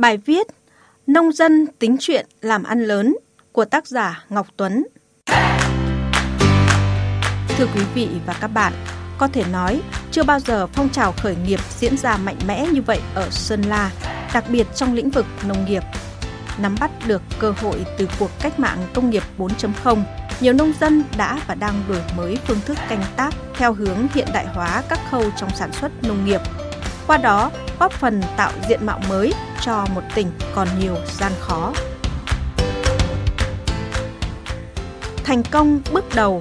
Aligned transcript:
Bài 0.00 0.16
viết 0.16 0.46
Nông 1.06 1.32
dân 1.32 1.66
tính 1.78 1.96
chuyện 2.00 2.26
làm 2.40 2.62
ăn 2.62 2.84
lớn 2.84 3.16
của 3.52 3.64
tác 3.64 3.86
giả 3.86 4.24
Ngọc 4.28 4.46
Tuấn 4.56 4.86
Thưa 7.48 7.66
quý 7.74 7.80
vị 7.94 8.08
và 8.26 8.36
các 8.40 8.48
bạn, 8.48 8.72
có 9.18 9.28
thể 9.28 9.44
nói 9.52 9.82
chưa 10.10 10.22
bao 10.22 10.40
giờ 10.40 10.66
phong 10.66 10.88
trào 10.88 11.12
khởi 11.12 11.36
nghiệp 11.46 11.60
diễn 11.78 11.96
ra 11.96 12.16
mạnh 12.16 12.36
mẽ 12.46 12.66
như 12.72 12.82
vậy 12.82 13.00
ở 13.14 13.30
Sơn 13.30 13.62
La, 13.62 13.90
đặc 14.34 14.44
biệt 14.50 14.66
trong 14.74 14.94
lĩnh 14.94 15.10
vực 15.10 15.26
nông 15.48 15.64
nghiệp. 15.64 15.82
Nắm 16.58 16.74
bắt 16.80 16.90
được 17.06 17.22
cơ 17.38 17.50
hội 17.50 17.84
từ 17.98 18.08
cuộc 18.18 18.30
cách 18.40 18.60
mạng 18.60 18.78
công 18.94 19.10
nghiệp 19.10 19.22
4.0, 19.38 20.02
nhiều 20.40 20.52
nông 20.52 20.72
dân 20.80 21.04
đã 21.16 21.40
và 21.46 21.54
đang 21.54 21.82
đổi 21.88 22.02
mới 22.16 22.38
phương 22.46 22.60
thức 22.66 22.78
canh 22.88 23.04
tác 23.16 23.34
theo 23.54 23.72
hướng 23.72 24.06
hiện 24.14 24.28
đại 24.34 24.46
hóa 24.46 24.82
các 24.88 24.98
khâu 25.10 25.24
trong 25.36 25.50
sản 25.54 25.72
xuất 25.72 25.92
nông 26.02 26.24
nghiệp. 26.24 26.40
Qua 27.06 27.16
đó, 27.16 27.50
góp 27.80 27.92
phần 27.92 28.22
tạo 28.36 28.52
diện 28.68 28.86
mạo 28.86 29.00
mới 29.08 29.32
cho 29.60 29.86
một 29.94 30.02
tỉnh 30.14 30.30
còn 30.54 30.68
nhiều 30.80 30.96
gian 31.06 31.32
khó. 31.40 31.72
Thành 35.24 35.42
công 35.50 35.80
bước 35.92 36.04
đầu 36.14 36.40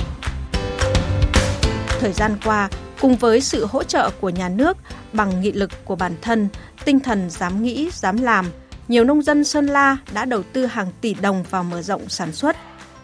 Thời 2.00 2.14
gian 2.14 2.38
qua, 2.46 2.70
cùng 3.02 3.16
với 3.16 3.42
sự 3.42 3.66
hỗ 3.66 3.84
trợ 3.84 4.10
của 4.22 4.30
nhà 4.30 4.50
nước 4.50 4.78
bằng 5.14 5.42
nghị 5.42 5.52
lực 5.52 5.72
của 5.86 5.96
bản 5.96 6.16
thân, 6.22 6.48
tinh 6.86 7.00
thần 7.00 7.30
dám 7.30 7.64
nghĩ, 7.64 7.90
dám 7.94 8.18
làm, 8.18 8.46
nhiều 8.88 9.04
nông 9.04 9.22
dân 9.22 9.44
Sơn 9.44 9.66
La 9.66 9.98
đã 10.14 10.26
đầu 10.26 10.44
tư 10.54 10.66
hàng 10.66 10.88
tỷ 11.02 11.14
đồng 11.14 11.44
vào 11.50 11.64
mở 11.64 11.82
rộng 11.82 12.10
sản 12.10 12.32
xuất. 12.32 12.56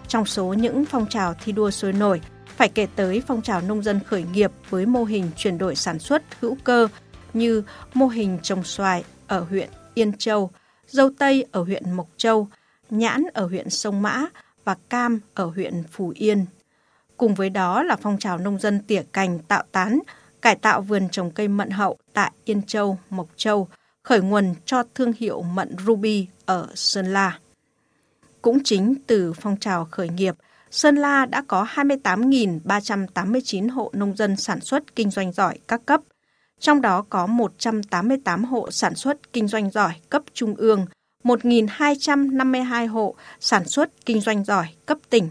Trong 0.07 0.25
số 0.25 0.45
những 0.45 0.85
phong 0.85 1.05
trào 1.09 1.33
thi 1.45 1.51
đua 1.51 1.71
sôi 1.71 1.93
nổi, 1.93 2.21
phải 2.57 2.69
kể 2.69 2.87
tới 2.95 3.21
phong 3.27 3.41
trào 3.41 3.61
nông 3.61 3.83
dân 3.83 3.99
khởi 4.05 4.25
nghiệp 4.33 4.51
với 4.69 4.85
mô 4.85 5.03
hình 5.03 5.31
chuyển 5.37 5.57
đổi 5.57 5.75
sản 5.75 5.99
xuất 5.99 6.23
hữu 6.41 6.57
cơ 6.63 6.87
như 7.35 7.63
mô 7.93 8.07
hình 8.07 8.39
trồng 8.43 8.63
xoài 8.63 9.03
ở 9.27 9.39
huyện 9.39 9.69
Yên 9.93 10.17
Châu, 10.17 10.51
dâu 10.87 11.09
tây 11.19 11.45
ở 11.51 11.63
huyện 11.63 11.91
Mộc 11.91 12.07
Châu, 12.17 12.47
nhãn 12.89 13.23
ở 13.33 13.47
huyện 13.47 13.69
Sông 13.69 14.01
Mã 14.01 14.25
và 14.63 14.75
cam 14.89 15.19
ở 15.33 15.45
huyện 15.45 15.83
Phù 15.91 16.13
Yên. 16.15 16.45
Cùng 17.17 17.35
với 17.35 17.49
đó 17.49 17.83
là 17.83 17.95
phong 17.95 18.17
trào 18.19 18.37
nông 18.37 18.59
dân 18.59 18.79
tỉa 18.87 19.03
cành 19.13 19.39
tạo 19.39 19.63
tán, 19.71 19.99
cải 20.41 20.55
tạo 20.55 20.81
vườn 20.81 21.09
trồng 21.11 21.31
cây 21.31 21.47
mận 21.47 21.69
hậu 21.69 21.97
tại 22.13 22.31
Yên 22.45 22.61
Châu, 22.61 22.97
Mộc 23.09 23.27
Châu, 23.35 23.67
khởi 24.03 24.21
nguồn 24.21 24.55
cho 24.65 24.83
thương 24.95 25.13
hiệu 25.13 25.41
mận 25.41 25.75
Ruby 25.85 26.27
ở 26.45 26.67
Sơn 26.75 27.13
La. 27.13 27.39
Cũng 28.41 28.63
chính 28.63 28.95
từ 29.07 29.33
phong 29.33 29.57
trào 29.57 29.87
khởi 29.91 30.09
nghiệp, 30.09 30.35
Sơn 30.71 30.95
La 30.95 31.25
đã 31.25 31.43
có 31.47 31.67
28.389 31.75 33.71
hộ 33.71 33.91
nông 33.93 34.15
dân 34.15 34.35
sản 34.35 34.61
xuất 34.61 34.95
kinh 34.95 35.09
doanh 35.09 35.31
giỏi 35.31 35.57
các 35.67 35.81
cấp, 35.85 36.01
trong 36.59 36.81
đó 36.81 37.05
có 37.09 37.27
188 37.27 38.43
hộ 38.43 38.71
sản 38.71 38.95
xuất 38.95 39.33
kinh 39.33 39.47
doanh 39.47 39.71
giỏi 39.71 39.93
cấp 40.09 40.23
trung 40.33 40.55
ương, 40.55 40.85
1.252 41.23 42.87
hộ 42.89 43.15
sản 43.39 43.65
xuất 43.65 44.05
kinh 44.05 44.21
doanh 44.21 44.43
giỏi 44.43 44.67
cấp 44.85 44.97
tỉnh. 45.09 45.29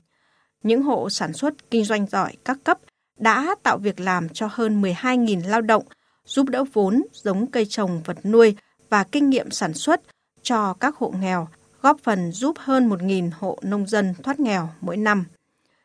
Những 0.62 0.82
hộ 0.82 1.10
sản 1.10 1.32
xuất 1.32 1.70
kinh 1.70 1.84
doanh 1.84 2.06
giỏi 2.06 2.32
các 2.44 2.58
cấp 2.64 2.78
đã 3.18 3.54
tạo 3.62 3.78
việc 3.78 4.00
làm 4.00 4.28
cho 4.28 4.48
hơn 4.52 4.82
12.000 4.82 5.48
lao 5.48 5.60
động, 5.60 5.84
giúp 6.26 6.48
đỡ 6.48 6.64
vốn, 6.72 7.02
giống 7.12 7.46
cây 7.46 7.66
trồng 7.66 8.02
vật 8.04 8.26
nuôi 8.26 8.56
và 8.90 9.04
kinh 9.04 9.30
nghiệm 9.30 9.50
sản 9.50 9.74
xuất 9.74 10.00
cho 10.42 10.74
các 10.74 10.96
hộ 10.96 11.14
nghèo, 11.20 11.48
góp 11.82 12.00
phần 12.02 12.32
giúp 12.32 12.56
hơn 12.58 12.88
1.000 12.88 13.30
hộ 13.38 13.58
nông 13.62 13.86
dân 13.86 14.14
thoát 14.22 14.40
nghèo 14.40 14.68
mỗi 14.80 14.96
năm. 14.96 15.24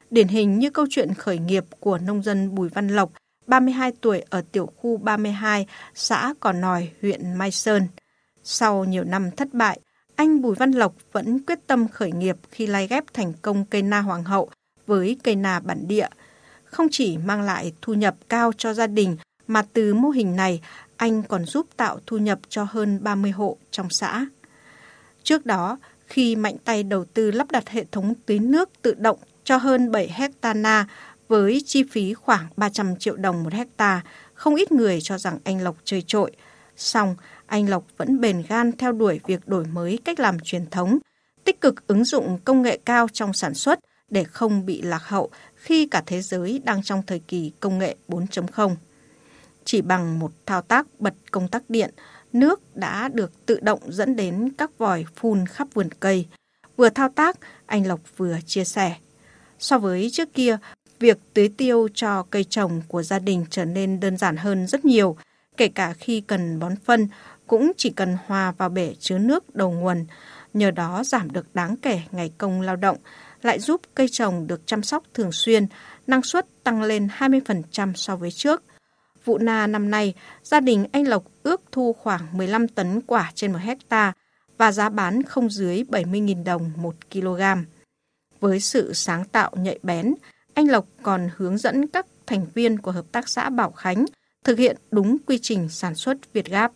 Điển 0.09 0.27
hình 0.27 0.59
như 0.59 0.69
câu 0.69 0.85
chuyện 0.89 1.13
khởi 1.13 1.39
nghiệp 1.39 1.65
của 1.79 1.97
nông 1.97 2.23
dân 2.23 2.55
Bùi 2.55 2.69
Văn 2.69 2.87
Lộc, 2.87 3.11
32 3.49 3.91
tuổi 4.01 4.23
ở 4.29 4.41
tiểu 4.51 4.69
khu 4.77 4.97
32, 4.97 5.65
xã 5.95 6.33
Cỏ 6.39 6.51
Nòi, 6.51 6.89
huyện 7.01 7.33
Mai 7.33 7.51
Sơn. 7.51 7.87
Sau 8.43 8.85
nhiều 8.85 9.03
năm 9.03 9.31
thất 9.31 9.53
bại, 9.53 9.79
anh 10.15 10.41
Bùi 10.41 10.55
Văn 10.55 10.71
Lộc 10.71 10.95
vẫn 11.11 11.39
quyết 11.39 11.59
tâm 11.67 11.87
khởi 11.87 12.11
nghiệp 12.11 12.35
khi 12.51 12.67
lai 12.67 12.87
ghép 12.87 13.03
thành 13.13 13.33
công 13.41 13.65
cây 13.65 13.81
na 13.81 13.99
hoàng 13.99 14.23
hậu 14.23 14.49
với 14.87 15.17
cây 15.23 15.35
na 15.35 15.59
bản 15.59 15.87
địa. 15.87 16.07
Không 16.65 16.87
chỉ 16.91 17.17
mang 17.17 17.41
lại 17.41 17.73
thu 17.81 17.93
nhập 17.93 18.15
cao 18.29 18.51
cho 18.57 18.73
gia 18.73 18.87
đình, 18.87 19.17
mà 19.47 19.63
từ 19.73 19.93
mô 19.93 20.09
hình 20.09 20.35
này, 20.35 20.61
anh 20.97 21.23
còn 21.23 21.45
giúp 21.45 21.67
tạo 21.77 21.99
thu 22.05 22.17
nhập 22.17 22.39
cho 22.49 22.67
hơn 22.69 23.03
30 23.03 23.31
hộ 23.31 23.57
trong 23.71 23.89
xã. 23.89 24.25
Trước 25.23 25.45
đó, 25.45 25.77
khi 26.07 26.35
mạnh 26.35 26.55
tay 26.65 26.83
đầu 26.83 27.05
tư 27.05 27.31
lắp 27.31 27.51
đặt 27.51 27.69
hệ 27.69 27.85
thống 27.91 28.13
tưới 28.25 28.39
nước 28.39 28.69
tự 28.81 28.93
động 28.93 29.19
cho 29.43 29.57
hơn 29.57 29.91
7 29.91 30.09
hecta 30.13 30.53
na 30.53 30.87
với 31.29 31.61
chi 31.65 31.83
phí 31.91 32.13
khoảng 32.13 32.47
300 32.57 32.95
triệu 32.95 33.15
đồng 33.15 33.43
một 33.43 33.53
hecta, 33.53 34.01
không 34.33 34.55
ít 34.55 34.71
người 34.71 34.99
cho 35.01 35.17
rằng 35.17 35.39
anh 35.43 35.61
Lộc 35.61 35.75
chơi 35.83 36.03
trội. 36.07 36.31
Xong, 36.77 37.15
anh 37.45 37.69
Lộc 37.69 37.83
vẫn 37.97 38.21
bền 38.21 38.43
gan 38.49 38.71
theo 38.71 38.91
đuổi 38.91 39.19
việc 39.27 39.47
đổi 39.47 39.65
mới 39.65 39.99
cách 40.05 40.19
làm 40.19 40.39
truyền 40.39 40.65
thống, 40.69 40.97
tích 41.43 41.61
cực 41.61 41.87
ứng 41.87 42.03
dụng 42.03 42.37
công 42.45 42.61
nghệ 42.61 42.79
cao 42.85 43.07
trong 43.13 43.33
sản 43.33 43.53
xuất 43.53 43.79
để 44.09 44.23
không 44.23 44.65
bị 44.65 44.81
lạc 44.81 45.03
hậu 45.03 45.29
khi 45.55 45.87
cả 45.87 46.03
thế 46.05 46.21
giới 46.21 46.61
đang 46.63 46.83
trong 46.83 47.03
thời 47.07 47.19
kỳ 47.19 47.51
công 47.59 47.79
nghệ 47.79 47.95
4.0. 48.07 48.75
Chỉ 49.65 49.81
bằng 49.81 50.19
một 50.19 50.31
thao 50.45 50.61
tác 50.61 50.87
bật 50.99 51.13
công 51.31 51.47
tắc 51.47 51.69
điện, 51.69 51.93
nước 52.33 52.75
đã 52.75 53.09
được 53.13 53.45
tự 53.45 53.59
động 53.61 53.79
dẫn 53.87 54.15
đến 54.15 54.49
các 54.57 54.77
vòi 54.77 55.05
phun 55.15 55.45
khắp 55.45 55.67
vườn 55.73 55.89
cây. 55.99 56.27
Vừa 56.77 56.89
thao 56.89 57.09
tác, 57.09 57.37
anh 57.65 57.87
Lộc 57.87 57.99
vừa 58.17 58.37
chia 58.45 58.63
sẻ. 58.63 58.95
So 59.59 59.77
với 59.79 60.09
trước 60.11 60.33
kia, 60.33 60.57
việc 60.99 61.17
tưới 61.33 61.49
tiêu 61.57 61.87
cho 61.93 62.23
cây 62.23 62.43
trồng 62.43 62.81
của 62.87 63.03
gia 63.03 63.19
đình 63.19 63.45
trở 63.49 63.65
nên 63.65 63.99
đơn 63.99 64.17
giản 64.17 64.37
hơn 64.37 64.67
rất 64.67 64.85
nhiều, 64.85 65.17
kể 65.57 65.67
cả 65.67 65.93
khi 65.93 66.21
cần 66.21 66.59
bón 66.59 66.75
phân 66.85 67.07
cũng 67.47 67.71
chỉ 67.77 67.89
cần 67.89 68.17
hòa 68.25 68.51
vào 68.51 68.69
bể 68.69 68.95
chứa 68.99 69.17
nước 69.17 69.55
đầu 69.55 69.71
nguồn, 69.71 70.05
nhờ 70.53 70.71
đó 70.71 71.03
giảm 71.03 71.31
được 71.31 71.55
đáng 71.55 71.75
kể 71.77 72.01
ngày 72.11 72.31
công 72.37 72.61
lao 72.61 72.75
động, 72.75 72.97
lại 73.41 73.59
giúp 73.59 73.81
cây 73.95 74.07
trồng 74.07 74.47
được 74.47 74.61
chăm 74.67 74.83
sóc 74.83 75.03
thường 75.13 75.31
xuyên, 75.31 75.67
năng 76.07 76.23
suất 76.23 76.45
tăng 76.63 76.81
lên 76.81 77.07
20% 77.17 77.93
so 77.95 78.15
với 78.15 78.31
trước. 78.31 78.63
Vụ 79.25 79.37
na 79.37 79.67
năm 79.67 79.91
nay, 79.91 80.13
gia 80.43 80.59
đình 80.59 80.85
anh 80.91 81.07
Lộc 81.07 81.23
ước 81.43 81.61
thu 81.71 81.93
khoảng 81.93 82.37
15 82.37 82.67
tấn 82.67 83.01
quả 83.01 83.31
trên 83.35 83.51
một 83.51 83.59
hecta 83.61 84.13
và 84.57 84.71
giá 84.71 84.89
bán 84.89 85.23
không 85.23 85.49
dưới 85.49 85.83
70.000 85.83 86.43
đồng 86.43 86.71
một 86.77 86.95
kg. 87.11 87.41
Với 88.39 88.59
sự 88.59 88.93
sáng 88.93 89.25
tạo 89.25 89.51
nhạy 89.55 89.79
bén, 89.83 90.13
anh 90.59 90.71
Lộc 90.71 90.85
còn 91.01 91.29
hướng 91.37 91.57
dẫn 91.57 91.87
các 91.87 92.05
thành 92.25 92.45
viên 92.53 92.79
của 92.79 92.91
Hợp 92.91 93.05
tác 93.11 93.29
xã 93.29 93.49
Bảo 93.49 93.71
Khánh 93.71 94.05
thực 94.43 94.57
hiện 94.57 94.77
đúng 94.91 95.17
quy 95.27 95.39
trình 95.41 95.69
sản 95.69 95.95
xuất 95.95 96.33
Việt 96.33 96.45
Gáp. 96.45 96.71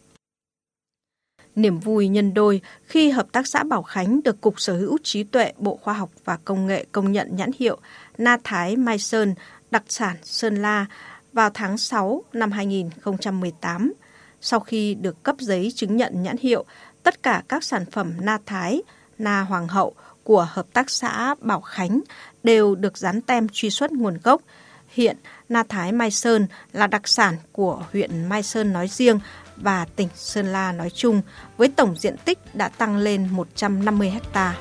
Niềm 1.55 1.79
vui 1.79 2.07
nhân 2.07 2.33
đôi 2.33 2.61
khi 2.83 3.09
Hợp 3.09 3.27
tác 3.31 3.47
xã 3.47 3.63
Bảo 3.63 3.83
Khánh 3.83 4.23
được 4.23 4.41
Cục 4.41 4.59
Sở 4.59 4.77
hữu 4.77 4.97
trí 5.03 5.23
tuệ 5.23 5.53
Bộ 5.57 5.79
Khoa 5.81 5.93
học 5.93 6.09
và 6.25 6.37
Công 6.45 6.67
nghệ 6.67 6.85
công 6.91 7.11
nhận 7.11 7.35
nhãn 7.35 7.51
hiệu 7.59 7.77
Na 8.17 8.37
Thái 8.43 8.75
Mai 8.75 8.99
Sơn, 8.99 9.35
đặc 9.71 9.83
sản 9.87 10.15
Sơn 10.23 10.55
La 10.55 10.85
vào 11.33 11.49
tháng 11.53 11.77
6 11.77 12.23
năm 12.33 12.51
2018. 12.51 13.93
Sau 14.41 14.59
khi 14.59 14.93
được 14.93 15.23
cấp 15.23 15.35
giấy 15.39 15.71
chứng 15.75 15.97
nhận 15.97 16.23
nhãn 16.23 16.35
hiệu, 16.37 16.65
tất 17.03 17.23
cả 17.23 17.43
các 17.47 17.63
sản 17.63 17.85
phẩm 17.91 18.13
Na 18.19 18.37
Thái, 18.45 18.81
Na 19.17 19.41
Hoàng 19.41 19.67
hậu 19.67 19.93
của 20.23 20.47
Hợp 20.51 20.65
tác 20.73 20.89
xã 20.89 21.35
Bảo 21.41 21.61
Khánh 21.61 22.01
đều 22.43 22.75
được 22.75 22.97
dán 22.97 23.21
tem 23.21 23.47
truy 23.51 23.69
xuất 23.69 23.91
nguồn 23.91 24.17
gốc. 24.23 24.41
Hiện, 24.89 25.17
Na 25.49 25.63
Thái 25.69 25.91
Mai 25.91 26.11
Sơn 26.11 26.47
là 26.73 26.87
đặc 26.87 27.07
sản 27.07 27.37
của 27.51 27.83
huyện 27.91 28.29
Mai 28.29 28.43
Sơn 28.43 28.73
nói 28.73 28.87
riêng 28.87 29.19
và 29.57 29.85
tỉnh 29.95 30.09
Sơn 30.15 30.45
La 30.45 30.71
nói 30.71 30.89
chung, 30.89 31.21
với 31.57 31.67
tổng 31.67 31.95
diện 31.97 32.15
tích 32.25 32.55
đã 32.55 32.69
tăng 32.69 32.97
lên 32.97 33.27
150 33.31 34.13
ha. 34.33 34.55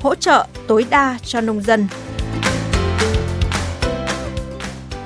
Hỗ 0.00 0.14
trợ 0.14 0.46
tối 0.66 0.86
đa 0.90 1.18
cho 1.24 1.40
nông 1.40 1.62
dân 1.62 1.88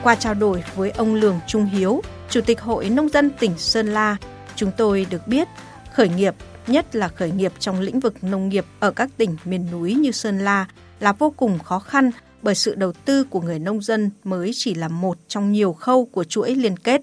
Qua 0.02 0.14
trao 0.14 0.34
đổi 0.34 0.64
với 0.76 0.90
ông 0.90 1.14
Lường 1.14 1.40
Trung 1.46 1.64
Hiếu, 1.64 2.02
Chủ 2.30 2.40
tịch 2.40 2.60
Hội 2.60 2.88
Nông 2.88 3.08
dân 3.08 3.30
tỉnh 3.30 3.58
Sơn 3.58 3.86
La, 3.86 4.16
chúng 4.62 4.72
tôi 4.76 5.06
được 5.10 5.26
biết 5.26 5.48
khởi 5.92 6.08
nghiệp, 6.08 6.34
nhất 6.66 6.96
là 6.96 7.08
khởi 7.08 7.30
nghiệp 7.30 7.52
trong 7.58 7.80
lĩnh 7.80 8.00
vực 8.00 8.24
nông 8.24 8.48
nghiệp 8.48 8.64
ở 8.80 8.90
các 8.90 9.10
tỉnh 9.16 9.36
miền 9.44 9.70
núi 9.72 9.94
như 9.94 10.10
Sơn 10.10 10.38
La 10.38 10.66
là 11.00 11.12
vô 11.12 11.32
cùng 11.36 11.58
khó 11.58 11.78
khăn 11.78 12.10
bởi 12.42 12.54
sự 12.54 12.74
đầu 12.74 12.92
tư 12.92 13.24
của 13.24 13.40
người 13.40 13.58
nông 13.58 13.82
dân 13.82 14.10
mới 14.24 14.50
chỉ 14.54 14.74
là 14.74 14.88
một 14.88 15.18
trong 15.28 15.52
nhiều 15.52 15.72
khâu 15.72 16.04
của 16.04 16.24
chuỗi 16.24 16.54
liên 16.54 16.76
kết. 16.76 17.00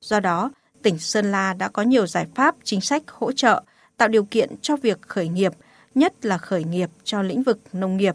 Do 0.00 0.20
đó, 0.20 0.50
tỉnh 0.82 0.98
Sơn 0.98 1.32
La 1.32 1.54
đã 1.54 1.68
có 1.68 1.82
nhiều 1.82 2.06
giải 2.06 2.26
pháp 2.34 2.54
chính 2.64 2.80
sách 2.80 3.02
hỗ 3.06 3.32
trợ, 3.32 3.62
tạo 3.96 4.08
điều 4.08 4.24
kiện 4.24 4.50
cho 4.62 4.76
việc 4.76 5.02
khởi 5.02 5.28
nghiệp, 5.28 5.52
nhất 5.94 6.24
là 6.24 6.38
khởi 6.38 6.64
nghiệp 6.64 6.90
cho 7.04 7.22
lĩnh 7.22 7.42
vực 7.42 7.58
nông 7.72 7.96
nghiệp. 7.96 8.14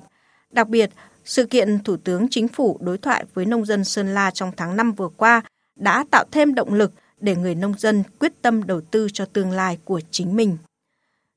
Đặc 0.52 0.68
biệt, 0.68 0.90
sự 1.26 1.46
kiện 1.46 1.80
Thủ 1.84 1.98
tướng 1.98 2.28
Chính 2.30 2.48
phủ 2.48 2.78
đối 2.82 2.98
thoại 2.98 3.26
với 3.34 3.46
nông 3.46 3.66
dân 3.66 3.84
Sơn 3.84 4.14
La 4.14 4.32
trong 4.32 4.52
tháng 4.58 4.78
5 4.78 4.92
vừa 4.92 5.10
qua 5.18 5.42
đã 5.76 6.06
tạo 6.12 6.26
thêm 6.32 6.56
động 6.56 6.74
lực 6.74 6.92
để 7.22 7.36
người 7.36 7.56
nông 7.56 7.74
dân 7.78 8.04
quyết 8.19 8.42
tâm 8.42 8.68
đầu 8.68 8.81
tư 8.81 9.08
cho 9.14 9.25
tương 9.25 9.52
lai 9.52 9.78
của 9.86 10.02
chính 10.12 10.36
mình. 10.36 10.58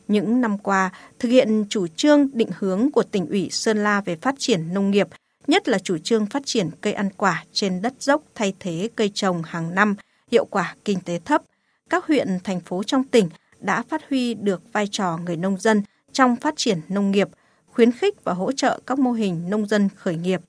Những 0.08 0.40
năm 0.40 0.58
qua, 0.58 0.92
thực 1.18 1.28
hiện 1.28 1.64
chủ 1.68 1.86
trương 1.86 2.28
định 2.32 2.50
hướng 2.58 2.90
của 2.90 3.02
tỉnh 3.02 3.26
ủy 3.26 3.48
Sơn 3.50 3.78
La 3.84 4.00
về 4.00 4.16
phát 4.16 4.34
triển 4.38 4.74
nông 4.74 4.90
nghiệp 4.90 5.08
nhất 5.46 5.68
là 5.68 5.78
chủ 5.78 5.98
trương 5.98 6.26
phát 6.26 6.42
triển 6.46 6.70
cây 6.80 6.92
ăn 6.92 7.08
quả 7.16 7.44
trên 7.52 7.82
đất 7.82 7.94
dốc 8.00 8.22
thay 8.34 8.54
thế 8.60 8.88
cây 8.96 9.10
trồng 9.14 9.42
hàng 9.42 9.74
năm 9.74 9.94
hiệu 10.30 10.44
quả 10.44 10.74
kinh 10.84 11.00
tế 11.00 11.20
thấp, 11.24 11.42
các 11.90 12.06
huyện, 12.06 12.38
thành 12.44 12.60
phố 12.60 12.82
trong 12.82 13.04
tỉnh 13.04 13.28
đã 13.60 13.82
phát 13.88 14.02
huy 14.10 14.34
được 14.34 14.62
vai 14.72 14.88
trò 14.90 15.18
người 15.24 15.36
nông 15.36 15.60
dân 15.60 15.82
trong 16.12 16.36
phát 16.36 16.54
triển 16.56 16.80
nông 16.88 17.10
nghiệp, 17.10 17.28
khuyến 17.66 17.92
khích 17.92 18.24
và 18.24 18.32
hỗ 18.32 18.52
trợ 18.52 18.80
các 18.86 18.98
mô 18.98 19.12
hình 19.12 19.50
nông 19.50 19.66
dân 19.66 19.88
khởi 19.96 20.16
nghiệp. 20.16 20.40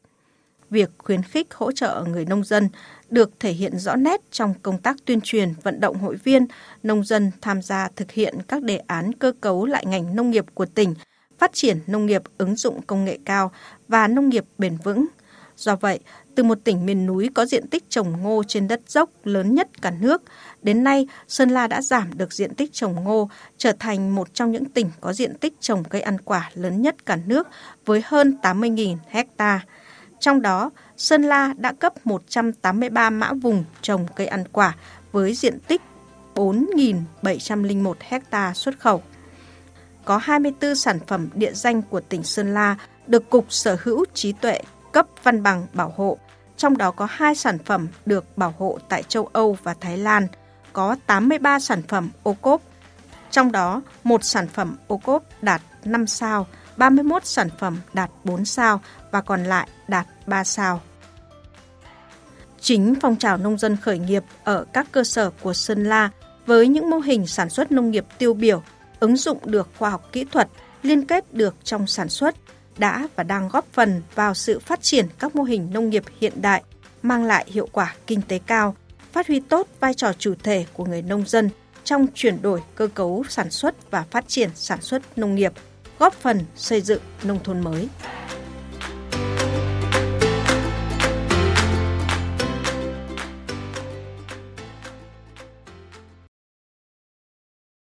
Việc 0.70 0.90
khuyến 0.98 1.24
khích 1.24 1.54
hỗ 1.54 1.72
trợ 1.72 2.06
người 2.08 2.26
nông 2.26 2.44
dân 2.44 2.70
được 3.12 3.40
thể 3.40 3.52
hiện 3.52 3.80
rõ 3.80 3.96
nét 3.96 4.22
trong 4.32 4.54
công 4.62 4.78
tác 4.78 4.98
tuyên 5.06 5.22
truyền 5.22 5.54
vận 5.64 5.80
động 5.80 5.98
hội 5.98 6.16
viên, 6.16 6.48
nông 6.84 7.04
dân 7.04 7.32
tham 7.42 7.62
gia 7.62 7.88
thực 7.96 8.12
hiện 8.12 8.36
các 8.48 8.64
đề 8.64 8.78
án 8.78 9.14
cơ 9.14 9.34
cấu 9.42 9.66
lại 9.66 9.86
ngành 9.86 10.16
nông 10.16 10.32
nghiệp 10.32 10.46
của 10.54 10.66
tỉnh, 10.66 10.94
phát 11.40 11.54
triển 11.54 11.80
nông 11.88 12.06
nghiệp 12.06 12.22
ứng 12.38 12.56
dụng 12.56 12.82
công 12.82 13.06
nghệ 13.06 13.18
cao 13.26 13.52
và 13.88 14.08
nông 14.08 14.30
nghiệp 14.30 14.46
bền 14.58 14.78
vững. 14.84 15.06
Do 15.58 15.76
vậy, 15.76 16.00
từ 16.36 16.44
một 16.44 16.58
tỉnh 16.64 16.86
miền 16.86 17.06
núi 17.06 17.30
có 17.34 17.46
diện 17.46 17.68
tích 17.68 17.90
trồng 17.90 18.22
ngô 18.22 18.44
trên 18.48 18.68
đất 18.68 18.82
dốc 18.88 19.10
lớn 19.24 19.56
nhất 19.56 19.82
cả 19.82 19.92
nước, 20.02 20.22
đến 20.64 20.84
nay 20.84 21.08
Sơn 21.28 21.50
La 21.50 21.68
đã 21.68 21.82
giảm 21.82 22.18
được 22.18 22.34
diện 22.34 22.56
tích 22.56 22.74
trồng 22.74 23.04
ngô, 23.04 23.30
trở 23.58 23.74
thành 23.80 24.16
một 24.16 24.34
trong 24.34 24.52
những 24.52 24.66
tỉnh 24.66 24.90
có 25.02 25.14
diện 25.14 25.38
tích 25.38 25.54
trồng 25.60 25.84
cây 25.84 26.02
ăn 26.02 26.18
quả 26.22 26.52
lớn 26.54 26.82
nhất 26.82 27.06
cả 27.06 27.18
nước 27.26 27.48
với 27.86 28.02
hơn 28.06 28.38
80.000 28.42 28.98
hecta. 29.08 29.62
Trong 30.22 30.42
đó, 30.42 30.72
Sơn 30.98 31.24
La 31.24 31.54
đã 31.58 31.74
cấp 31.74 31.94
183 32.04 33.10
mã 33.10 33.34
vùng 33.34 33.64
trồng 33.82 34.08
cây 34.16 34.28
ăn 34.28 34.44
quả 34.52 34.76
với 35.12 35.34
diện 35.34 35.60
tích 35.68 35.82
4.701 36.36 37.94
hecta 38.00 38.54
xuất 38.54 38.80
khẩu. 38.80 39.04
Có 40.06 40.18
24 40.18 40.76
sản 40.76 41.00
phẩm 41.08 41.30
địa 41.34 41.54
danh 41.54 41.82
của 41.82 42.02
tỉnh 42.02 42.24
Sơn 42.24 42.54
La 42.54 42.76
được 43.08 43.30
Cục 43.30 43.46
Sở 43.50 43.78
hữu 43.84 44.06
trí 44.14 44.32
tuệ 44.32 44.62
cấp 44.92 45.08
văn 45.24 45.44
bằng 45.44 45.68
bảo 45.74 45.94
hộ, 45.98 46.18
trong 46.58 46.78
đó 46.78 46.92
có 46.92 47.08
2 47.10 47.36
sản 47.36 47.58
phẩm 47.66 47.88
được 48.06 48.38
bảo 48.38 48.54
hộ 48.58 48.80
tại 48.90 49.04
châu 49.04 49.30
Âu 49.34 49.58
và 49.64 49.74
Thái 49.74 49.98
Lan, 49.98 50.28
có 50.74 50.96
83 51.06 51.60
sản 51.60 51.82
phẩm 51.88 52.10
ô 52.24 52.34
cốp, 52.42 52.62
trong 53.32 53.52
đó 53.52 53.82
một 54.04 54.24
sản 54.24 54.48
phẩm 54.48 54.76
ô 54.88 54.98
cốp 54.98 55.24
đạt 55.42 55.62
5 55.86 56.08
sao, 56.08 56.48
31 56.82 57.26
sản 57.26 57.50
phẩm 57.60 57.78
đạt 57.94 58.12
4 58.24 58.46
sao 58.46 58.82
và 59.12 59.22
còn 59.22 59.44
lại 59.44 59.68
đạt 59.88 60.08
3 60.26 60.44
sao. 60.44 60.82
Chính 62.62 62.96
phong 63.02 63.16
trào 63.16 63.38
nông 63.38 63.58
dân 63.58 63.78
khởi 63.78 64.00
nghiệp 64.00 64.24
ở 64.44 64.66
các 64.74 64.88
cơ 64.92 65.04
sở 65.04 65.30
của 65.30 65.54
Sơn 65.54 65.84
La 65.84 66.10
với 66.46 66.68
những 66.68 66.90
mô 66.90 67.00
hình 67.00 67.28
sản 67.28 67.50
xuất 67.50 67.72
nông 67.72 67.92
nghiệp 67.92 68.06
tiêu 68.18 68.34
biểu, 68.34 68.64
ứng 69.00 69.16
dụng 69.16 69.38
được 69.46 69.70
khoa 69.78 69.90
học 69.90 70.10
kỹ 70.12 70.26
thuật, 70.32 70.48
liên 70.84 71.06
kết 71.06 71.34
được 71.34 71.56
trong 71.64 71.88
sản 71.88 72.10
xuất, 72.10 72.36
đã 72.78 73.08
và 73.16 73.24
đang 73.24 73.50
góp 73.50 73.66
phần 73.74 74.02
vào 74.16 74.34
sự 74.34 74.60
phát 74.60 74.82
triển 74.82 75.08
các 75.20 75.36
mô 75.36 75.44
hình 75.44 75.70
nông 75.74 75.90
nghiệp 75.90 76.04
hiện 76.20 76.42
đại, 76.42 76.64
mang 77.02 77.24
lại 77.24 77.46
hiệu 77.48 77.68
quả 77.72 77.96
kinh 78.08 78.22
tế 78.22 78.40
cao, 78.46 78.76
phát 79.12 79.28
huy 79.28 79.40
tốt 79.40 79.68
vai 79.80 79.94
trò 79.94 80.14
chủ 80.14 80.34
thể 80.44 80.66
của 80.74 80.86
người 80.86 81.02
nông 81.02 81.26
dân 81.28 81.50
trong 81.84 82.08
chuyển 82.14 82.42
đổi 82.42 82.62
cơ 82.76 82.88
cấu 82.88 83.24
sản 83.30 83.50
xuất 83.50 83.92
và 83.92 84.06
phát 84.12 84.28
triển 84.28 84.50
sản 84.56 84.82
xuất 84.82 85.18
nông 85.18 85.36
nghiệp, 85.36 85.54
góp 86.02 86.14
phần 86.14 86.40
xây 86.56 86.82
dựng 86.82 87.02
nông 87.24 87.44
thôn 87.44 87.62
mới. 87.62 87.88